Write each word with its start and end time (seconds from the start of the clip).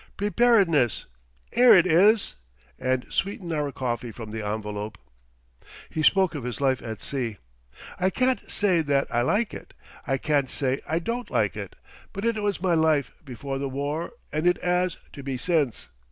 "Preparedness 0.17 1.05
'ere 1.53 1.75
it 1.75 1.85
is" 1.85 2.33
and 2.79 3.05
sweetened 3.11 3.53
our 3.53 3.71
coffee 3.71 4.11
from 4.11 4.31
the 4.31 4.43
envelope. 4.43 4.97
He 5.91 6.01
spoke 6.01 6.33
of 6.33 6.43
his 6.43 6.59
life 6.59 6.81
at 6.81 7.03
sea. 7.03 7.37
"I 7.99 8.09
can't 8.09 8.49
say 8.49 8.81
that 8.81 9.05
I 9.13 9.21
like 9.21 9.53
it 9.53 9.75
I 10.07 10.17
can't 10.17 10.49
say 10.49 10.81
I 10.87 10.97
don't 10.97 11.29
like 11.29 11.55
it 11.55 11.75
but 12.13 12.25
it 12.25 12.41
was 12.41 12.59
my 12.63 12.73
life 12.73 13.11
before 13.23 13.59
the 13.59 13.69
war 13.69 14.13
and 14.31 14.47
it 14.47 14.57
'as 14.57 14.97
to 15.13 15.21
be 15.21 15.37
since. 15.37 15.89